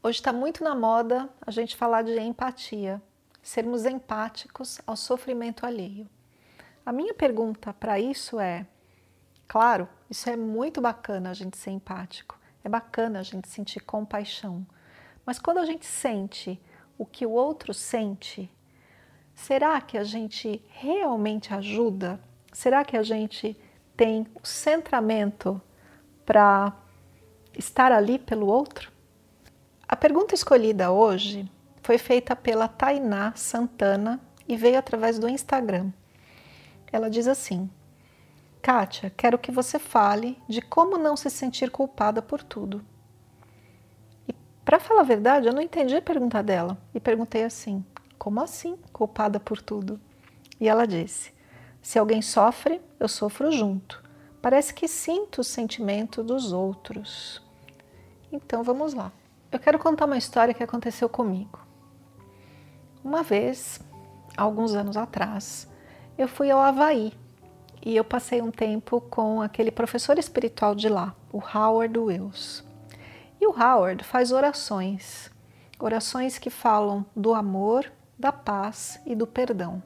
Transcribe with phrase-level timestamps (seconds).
[0.00, 3.02] Hoje está muito na moda a gente falar de empatia,
[3.42, 6.08] sermos empáticos ao sofrimento alheio.
[6.86, 8.64] A minha pergunta para isso é:
[9.48, 14.64] claro, isso é muito bacana a gente ser empático, é bacana a gente sentir compaixão,
[15.26, 16.62] mas quando a gente sente
[16.96, 18.48] o que o outro sente,
[19.34, 22.20] será que a gente realmente ajuda?
[22.52, 23.60] Será que a gente
[23.96, 25.60] tem o centramento
[26.24, 26.72] para
[27.52, 28.96] estar ali pelo outro?
[29.88, 35.90] A pergunta escolhida hoje foi feita pela Tainá Santana e veio através do Instagram.
[36.92, 37.70] Ela diz assim:
[38.60, 42.84] Kátia, quero que você fale de como não se sentir culpada por tudo.
[44.28, 47.82] E para falar a verdade, eu não entendi a pergunta dela e perguntei assim:
[48.18, 49.98] como assim culpada por tudo?
[50.60, 51.32] E ela disse:
[51.80, 54.04] se alguém sofre, eu sofro junto.
[54.42, 57.42] Parece que sinto o sentimento dos outros.
[58.30, 59.10] Então vamos lá.
[59.50, 61.58] Eu quero contar uma história que aconteceu comigo.
[63.02, 63.80] Uma vez,
[64.36, 65.66] alguns anos atrás,
[66.18, 67.14] eu fui ao Havaí
[67.82, 72.62] e eu passei um tempo com aquele professor espiritual de lá, o Howard Wills.
[73.40, 75.30] E o Howard faz orações,
[75.78, 79.82] orações que falam do amor, da paz e do perdão.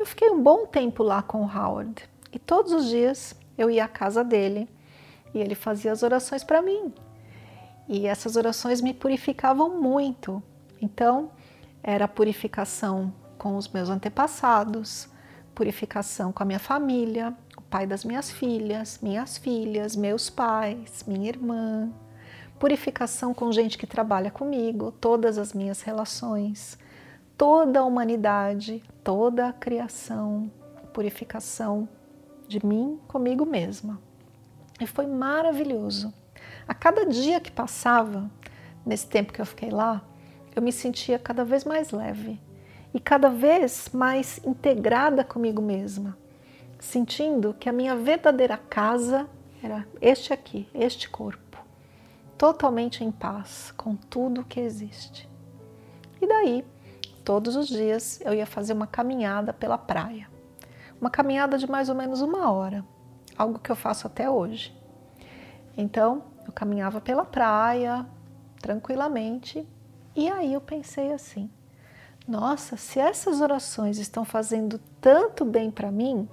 [0.00, 3.84] Eu fiquei um bom tempo lá com o Howard e todos os dias eu ia
[3.84, 4.68] à casa dele
[5.32, 6.92] e ele fazia as orações para mim.
[7.88, 10.42] E essas orações me purificavam muito.
[10.80, 11.30] Então,
[11.82, 15.08] era purificação com os meus antepassados,
[15.54, 21.28] purificação com a minha família, o pai das minhas filhas, minhas filhas, meus pais, minha
[21.28, 21.90] irmã,
[22.58, 26.78] purificação com gente que trabalha comigo, todas as minhas relações,
[27.36, 30.50] toda a humanidade, toda a criação,
[30.92, 31.88] purificação
[32.46, 34.00] de mim comigo mesma.
[34.80, 36.12] E foi maravilhoso.
[36.68, 38.30] A cada dia que passava,
[38.84, 40.02] nesse tempo que eu fiquei lá,
[40.54, 42.38] eu me sentia cada vez mais leve
[42.92, 46.14] e cada vez mais integrada comigo mesma,
[46.78, 49.26] sentindo que a minha verdadeira casa
[49.62, 51.58] era este aqui, este corpo,
[52.36, 55.26] totalmente em paz com tudo que existe.
[56.20, 56.66] E daí,
[57.24, 60.28] todos os dias eu ia fazer uma caminhada pela praia,
[61.00, 62.84] uma caminhada de mais ou menos uma hora,
[63.38, 64.76] algo que eu faço até hoje.
[65.76, 68.06] Então, eu caminhava pela praia
[68.60, 69.66] tranquilamente
[70.16, 71.50] e aí eu pensei assim:
[72.26, 76.28] nossa, se essas orações estão fazendo tanto bem para mim,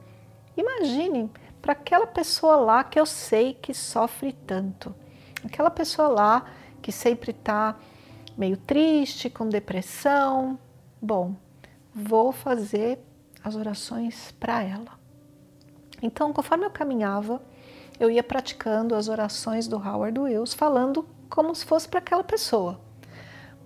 [0.56, 1.30] imagine
[1.62, 4.96] para aquela pessoa lá que eu sei que sofre tanto,
[5.44, 6.46] aquela pessoa lá
[6.82, 7.76] que sempre está
[8.38, 10.60] meio triste, com depressão.
[11.02, 11.36] Bom,
[11.94, 13.00] vou fazer
[13.44, 15.00] as orações para ela.
[16.02, 17.42] Então, conforme eu caminhava,
[18.00, 22.80] eu ia praticando as orações do Howard Wills, falando como se fosse para aquela pessoa.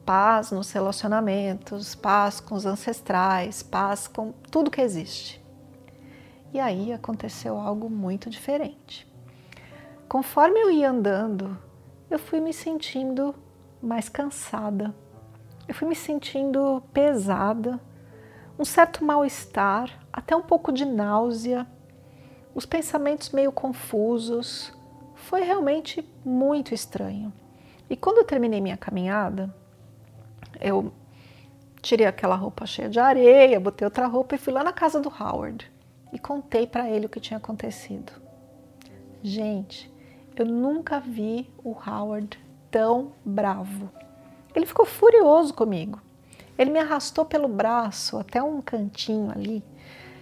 [0.06, 5.44] Paz nos relacionamentos, paz com os ancestrais, paz com tudo que existe.
[6.53, 9.07] E aí aconteceu algo muito diferente.
[10.07, 11.57] Conforme eu ia andando,
[12.09, 13.35] eu fui me sentindo
[13.81, 14.96] mais cansada,
[15.67, 17.79] eu fui me sentindo pesada,
[18.57, 21.67] um certo mal-estar, até um pouco de náusea
[22.54, 24.74] os pensamentos meio confusos.
[25.16, 27.32] Foi realmente muito estranho.
[27.90, 29.54] E quando eu terminei minha caminhada,
[30.59, 30.92] eu
[31.82, 35.09] tirei aquela roupa cheia de areia, botei outra roupa e fui lá na casa do
[35.09, 35.72] Howard
[36.12, 38.12] e contei para ele o que tinha acontecido.
[39.22, 39.92] Gente,
[40.36, 42.40] eu nunca vi o Howard
[42.72, 43.90] tão bravo.
[44.56, 46.02] Ele ficou furioso comigo.
[46.58, 49.64] Ele me arrastou pelo braço até um cantinho ali,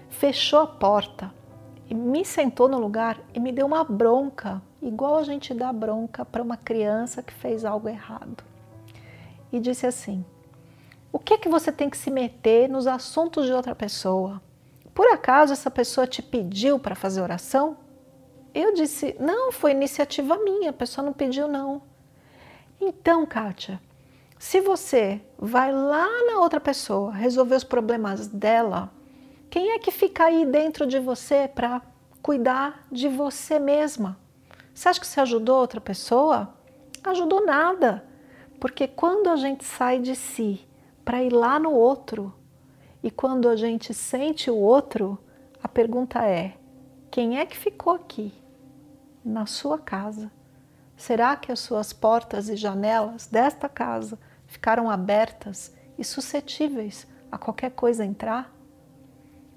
[0.10, 1.34] fechou a porta,
[1.89, 6.25] e me sentou no lugar e me deu uma bronca, igual a gente dá bronca
[6.25, 8.44] para uma criança que fez algo errado.
[9.51, 10.25] E disse assim:
[11.12, 14.42] O que é que você tem que se meter nos assuntos de outra pessoa?
[14.94, 17.78] Por acaso essa pessoa te pediu para fazer oração?
[18.54, 21.81] Eu disse: Não, foi iniciativa minha, a pessoa não pediu, não.
[22.81, 23.80] Então, Kátia,
[24.38, 28.92] se você vai lá na outra pessoa resolver os problemas dela,
[29.57, 31.81] quem é que fica aí dentro de você para
[32.21, 34.15] cuidar de você mesma?
[34.71, 36.54] Você acha que você ajudou outra pessoa?
[37.04, 38.06] Ajudou nada.
[38.59, 40.62] Porque quando a gente sai de si
[41.04, 42.31] para ir lá no outro.
[43.01, 45.18] E quando a gente sente o outro,
[45.63, 46.56] a pergunta é:
[47.10, 48.31] quem é que ficou aqui,
[49.25, 50.31] na sua casa?
[50.95, 57.71] Será que as suas portas e janelas desta casa ficaram abertas e suscetíveis a qualquer
[57.71, 58.56] coisa entrar?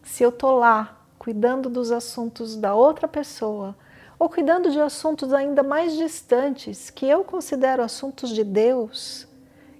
[0.02, 3.76] Se eu estou lá cuidando dos assuntos da outra pessoa,
[4.18, 9.26] ou cuidando de assuntos ainda mais distantes que eu considero assuntos de Deus,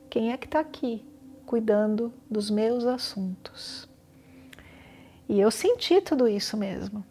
[0.09, 1.05] quem é que está aqui
[1.45, 3.89] cuidando dos meus assuntos?
[5.29, 7.05] E eu senti tudo isso mesmo.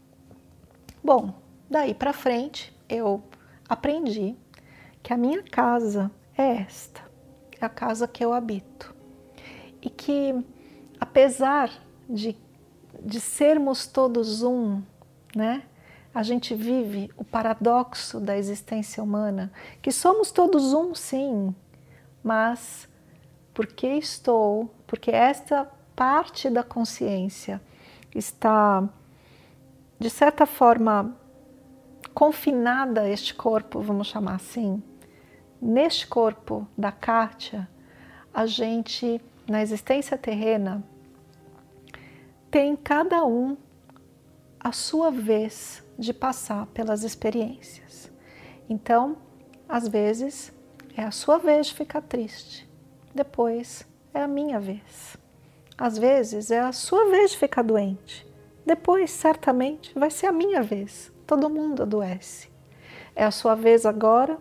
[1.04, 1.34] Bom,
[1.70, 3.24] daí para frente eu
[3.68, 4.36] aprendi
[5.02, 7.02] que a minha casa é esta,
[7.62, 8.94] é a casa que eu habito.
[9.82, 10.36] E que,
[11.00, 11.72] apesar
[12.10, 12.36] de,
[13.04, 14.82] de sermos todos um,
[15.36, 15.64] né?
[16.14, 19.52] A gente vive o paradoxo da existência humana,
[19.82, 21.54] que somos todos um, sim,
[22.24, 22.90] mas
[23.54, 27.62] porque estou, porque esta parte da consciência
[28.16, 28.88] está,
[30.00, 31.16] de certa forma,
[32.14, 34.82] confinada a este corpo, vamos chamar assim,
[35.62, 37.70] neste corpo da Kátia,
[38.34, 40.84] a gente, na existência terrena,
[42.50, 43.56] tem cada um
[44.60, 48.12] a sua vez de passar pelas experiências.
[48.68, 49.18] Então,
[49.68, 50.52] às vezes,
[50.98, 52.70] é a sua vez de ficar triste,
[53.14, 55.18] depois é a minha vez.
[55.78, 58.28] Às vezes, é a sua vez de ficar doente,
[58.66, 61.12] depois, certamente, vai ser a minha vez.
[61.26, 62.50] Todo mundo adoece.
[63.16, 64.38] É a sua vez agora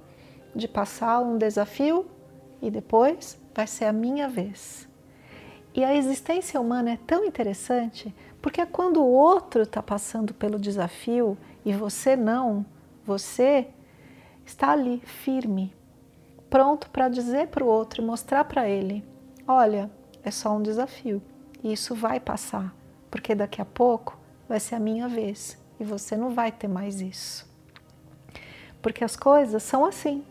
[0.54, 2.06] de passar um desafio
[2.60, 4.87] e depois vai ser a minha vez.
[5.74, 10.58] E a existência humana é tão interessante porque é quando o outro está passando pelo
[10.58, 12.64] desafio e você não,
[13.04, 13.68] você
[14.46, 15.74] está ali firme,
[16.48, 19.04] pronto para dizer para o outro e mostrar para ele:
[19.46, 19.90] olha,
[20.22, 21.22] é só um desafio
[21.62, 22.74] e isso vai passar,
[23.10, 24.18] porque daqui a pouco
[24.48, 27.46] vai ser a minha vez e você não vai ter mais isso.
[28.80, 30.24] Porque as coisas são assim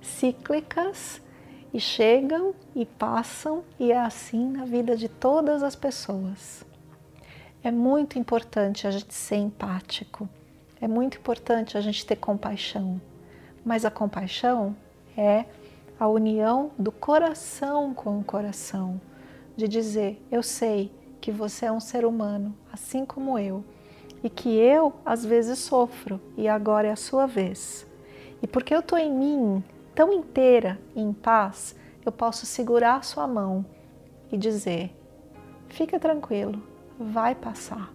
[0.00, 1.20] cíclicas
[1.74, 6.64] e chegam e passam, e é assim na vida de todas as pessoas.
[7.64, 10.28] É muito importante a gente ser empático,
[10.80, 13.00] é muito importante a gente ter compaixão,
[13.64, 14.76] mas a compaixão
[15.16, 15.46] é
[15.98, 19.00] a união do coração com o coração,
[19.56, 23.64] de dizer: eu sei que você é um ser humano, assim como eu,
[24.22, 27.84] e que eu às vezes sofro e agora é a sua vez.
[28.40, 33.26] E porque eu estou em mim tão inteira e em paz, eu posso segurar sua
[33.26, 33.64] mão
[34.30, 34.94] e dizer:
[35.68, 36.62] fica tranquilo,
[36.98, 37.92] vai passar.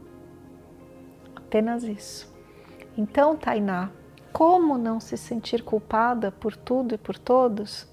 [1.35, 2.33] Apenas isso.
[2.97, 3.91] Então, Tainá,
[4.31, 7.87] como não se sentir culpada por tudo e por todos?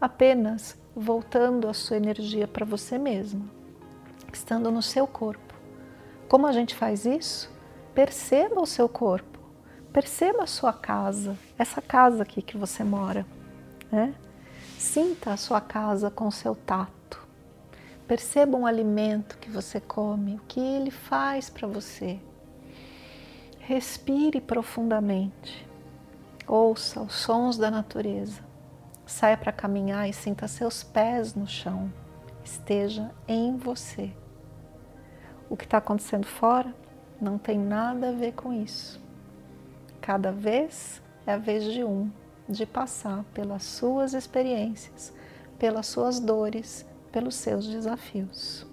[0.00, 3.44] Apenas voltando a sua energia para você mesma,
[4.32, 5.54] estando no seu corpo.
[6.28, 7.50] Como a gente faz isso?
[7.94, 9.38] Perceba o seu corpo,
[9.92, 13.26] perceba a sua casa, essa casa aqui que você mora.
[13.92, 14.14] Né?
[14.78, 17.24] Sinta a sua casa com seu tato.
[18.08, 22.18] Perceba um alimento que você come, o que ele faz para você.
[23.60, 25.68] Respire profundamente.
[26.48, 28.40] Ouça os sons da natureza.
[29.06, 31.92] Saia para caminhar e sinta seus pés no chão.
[32.42, 34.10] Esteja em você.
[35.48, 36.74] O que está acontecendo fora
[37.20, 39.00] não tem nada a ver com isso.
[40.00, 42.10] Cada vez é a vez de um
[42.48, 45.12] de passar pelas suas experiências,
[45.58, 48.66] pelas suas dores, pelos seus desafios.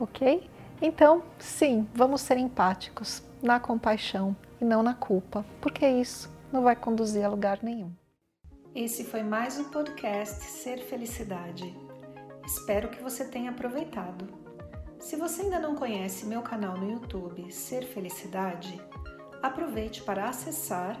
[0.00, 0.48] Ok?
[0.80, 6.76] Então, sim, vamos ser empáticos na compaixão e não na culpa, porque isso não vai
[6.76, 7.92] conduzir a lugar nenhum.
[8.74, 11.76] Esse foi mais um podcast Ser Felicidade.
[12.46, 14.28] Espero que você tenha aproveitado.
[15.00, 18.80] Se você ainda não conhece meu canal no YouTube Ser Felicidade,
[19.42, 21.00] aproveite para acessar